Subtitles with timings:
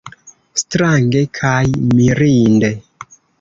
[0.61, 1.61] Strange kaj
[1.99, 2.73] mirinde!